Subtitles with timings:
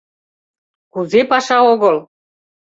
[0.93, 1.97] —Кузе паша огыл!